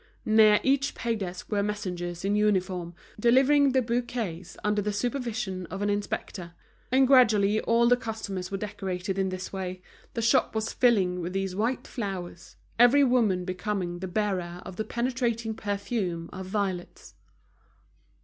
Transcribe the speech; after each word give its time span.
Near 0.25 0.59
each 0.63 0.95
pay 0.95 1.15
desk 1.15 1.51
were 1.51 1.61
messengers 1.61 2.25
in 2.25 2.35
uniform, 2.35 2.95
delivering 3.19 3.71
the 3.73 3.83
bouquets 3.83 4.57
under 4.63 4.81
the 4.81 4.91
supervision 4.91 5.67
of 5.67 5.83
an 5.83 5.91
inspector. 5.91 6.55
And 6.91 7.05
gradually 7.05 7.61
all 7.61 7.87
the 7.87 7.95
customers 7.95 8.49
were 8.49 8.57
decorated 8.57 9.19
in 9.19 9.29
this 9.29 9.53
way, 9.53 9.83
the 10.15 10.23
shop 10.23 10.55
was 10.55 10.73
filling 10.73 11.21
with 11.21 11.33
these 11.33 11.55
white 11.55 11.85
flowers, 11.85 12.55
every 12.79 13.03
woman 13.03 13.45
becoming 13.45 13.99
the 13.99 14.07
bearer 14.07 14.63
of 14.65 14.79
a 14.79 14.83
penetrating 14.83 15.53
perfume 15.53 16.31
of 16.33 16.47
violets. 16.47 17.13